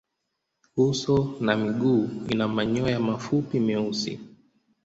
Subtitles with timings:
[0.77, 4.19] Uso na miguu ina manyoya mafupi meusi.